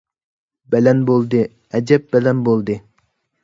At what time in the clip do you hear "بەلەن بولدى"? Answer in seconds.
0.75-1.43, 2.17-2.83